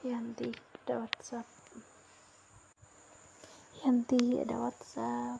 Yanti 0.00 0.48
ada 0.80 1.04
WhatsApp. 1.04 1.44
Yanti 3.84 4.40
ada 4.40 4.56
WhatsApp. 4.56 5.39